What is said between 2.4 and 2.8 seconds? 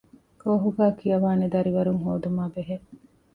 ބެހޭ